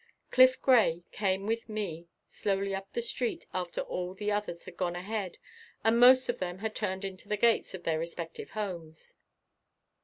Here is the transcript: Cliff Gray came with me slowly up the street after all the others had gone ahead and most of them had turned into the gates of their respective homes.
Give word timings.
Cliff 0.31 0.59
Gray 0.59 1.03
came 1.11 1.45
with 1.45 1.69
me 1.69 2.07
slowly 2.25 2.73
up 2.73 2.91
the 2.93 3.03
street 3.03 3.45
after 3.53 3.81
all 3.81 4.15
the 4.15 4.31
others 4.31 4.63
had 4.63 4.75
gone 4.75 4.95
ahead 4.95 5.37
and 5.83 5.99
most 5.99 6.27
of 6.27 6.39
them 6.39 6.57
had 6.57 6.73
turned 6.73 7.05
into 7.05 7.27
the 7.29 7.37
gates 7.37 7.75
of 7.75 7.83
their 7.83 7.99
respective 7.99 8.49
homes. 8.57 9.13